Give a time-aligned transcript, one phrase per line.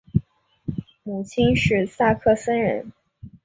[1.03, 2.91] 母亲是萨克森人。